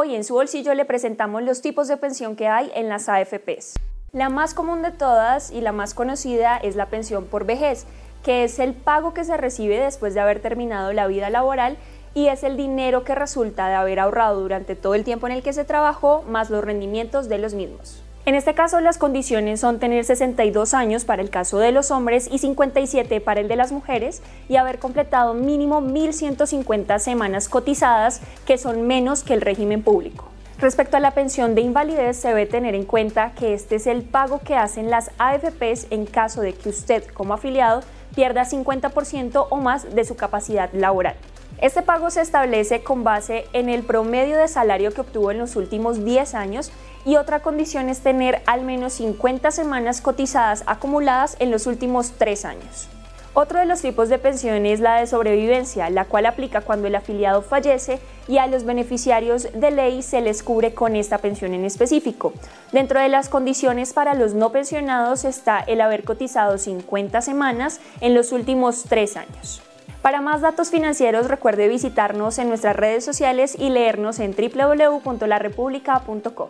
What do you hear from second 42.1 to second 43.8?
se establece con base en